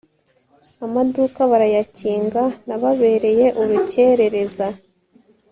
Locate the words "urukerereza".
3.61-4.67